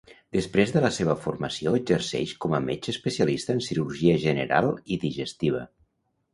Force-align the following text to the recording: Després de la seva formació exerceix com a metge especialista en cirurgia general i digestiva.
Després 0.35 0.71
de 0.77 0.81
la 0.85 0.89
seva 0.95 1.15
formació 1.25 1.73
exerceix 1.81 2.33
com 2.47 2.57
a 2.57 2.63
metge 2.69 2.93
especialista 2.95 3.57
en 3.59 3.63
cirurgia 3.69 4.19
general 4.27 4.73
i 4.97 5.01
digestiva. 5.09 5.67